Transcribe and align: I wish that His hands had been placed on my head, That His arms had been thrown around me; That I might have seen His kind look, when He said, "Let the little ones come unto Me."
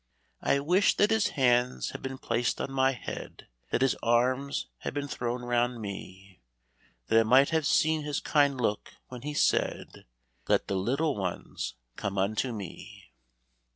I 0.41 0.57
wish 0.59 0.95
that 0.97 1.11
His 1.11 1.27
hands 1.37 1.91
had 1.91 2.01
been 2.01 2.17
placed 2.17 2.59
on 2.59 2.71
my 2.71 2.93
head, 2.93 3.47
That 3.69 3.83
His 3.83 3.95
arms 4.01 4.65
had 4.79 4.95
been 4.95 5.07
thrown 5.07 5.43
around 5.43 5.79
me; 5.79 6.41
That 7.09 7.19
I 7.19 7.21
might 7.21 7.49
have 7.51 7.67
seen 7.67 8.01
His 8.01 8.19
kind 8.19 8.59
look, 8.59 8.93
when 9.09 9.21
He 9.21 9.35
said, 9.35 10.07
"Let 10.47 10.67
the 10.67 10.75
little 10.75 11.15
ones 11.15 11.75
come 11.97 12.17
unto 12.17 12.51
Me." 12.51 13.11